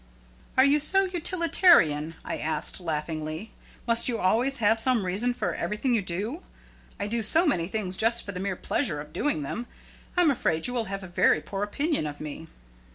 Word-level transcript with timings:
"Are 0.57 0.65
you 0.65 0.79
so 0.79 1.03
utilitarian?" 1.03 2.15
I 2.25 2.39
asked, 2.39 2.79
laughingly. 2.79 3.51
"Must 3.85 4.09
you 4.09 4.17
always 4.17 4.57
have 4.57 4.79
some 4.79 5.05
reason 5.05 5.31
for 5.31 5.53
everything 5.53 5.93
you 5.93 6.01
do? 6.01 6.41
I 6.99 7.05
do 7.05 7.21
so 7.21 7.45
many 7.45 7.67
things 7.67 7.97
just 7.97 8.25
for 8.25 8.31
the 8.31 8.39
mere 8.39 8.55
pleasure 8.55 8.99
of 8.99 9.13
doing 9.13 9.43
them, 9.43 9.67
I'm 10.17 10.31
afraid 10.31 10.65
you 10.65 10.73
will 10.73 10.85
have 10.85 11.03
a 11.03 11.07
very 11.07 11.39
poor 11.39 11.61
opinion 11.61 12.07
of 12.07 12.19
me." 12.19 12.47